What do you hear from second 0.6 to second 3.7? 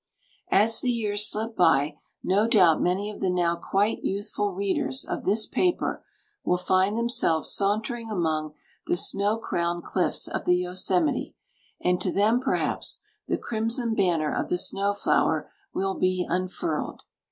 the years slip by, no doubt many of the now